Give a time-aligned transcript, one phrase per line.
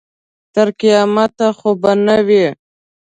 [0.53, 2.45] تر قیامته خو به نه وي.